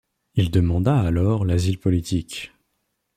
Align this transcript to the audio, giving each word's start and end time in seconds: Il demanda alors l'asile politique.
Il 0.33 0.49
demanda 0.49 0.99
alors 0.99 1.45
l'asile 1.45 1.77
politique. 1.79 2.51